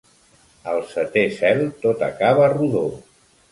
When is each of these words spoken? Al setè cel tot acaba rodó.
Al 0.71 0.81
setè 0.93 1.27
cel 1.35 1.63
tot 1.85 2.03
acaba 2.11 2.51
rodó. 2.57 2.85